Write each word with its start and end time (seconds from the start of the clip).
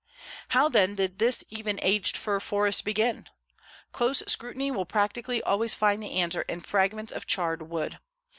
How, 0.47 0.67
then, 0.67 0.95
did 0.95 1.19
this 1.19 1.43
even 1.51 1.77
aged 1.83 2.17
fir 2.17 2.39
forest 2.39 2.83
begin? 2.83 3.27
Close 3.91 4.23
scrutiny 4.25 4.71
will 4.71 4.83
practically 4.87 5.43
always 5.43 5.75
find 5.75 6.01
the 6.01 6.13
answer 6.13 6.41
in 6.49 6.61
fragments 6.61 7.11
of 7.11 7.27
charred 7.27 7.69
wood. 7.69 7.99